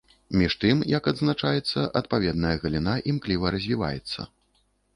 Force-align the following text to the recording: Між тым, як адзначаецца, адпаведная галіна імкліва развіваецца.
Між 0.41 0.53
тым, 0.61 0.77
як 0.97 1.09
адзначаецца, 1.11 1.85
адпаведная 2.01 2.55
галіна 2.65 2.97
імкліва 3.13 3.55
развіваецца. 3.57 4.19